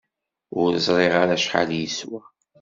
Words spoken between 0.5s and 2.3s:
Ur ẓriɣ ara acḥal i yeswa.